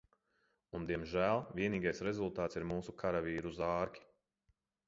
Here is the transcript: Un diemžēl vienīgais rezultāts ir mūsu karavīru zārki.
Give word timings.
Un 0.77 0.87
diemžēl 0.91 1.43
vienīgais 1.59 2.03
rezultāts 2.09 2.59
ir 2.61 2.67
mūsu 2.73 2.99
karavīru 3.03 3.53
zārki. 3.63 4.09